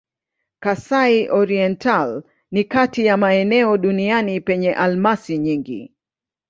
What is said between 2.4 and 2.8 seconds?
ni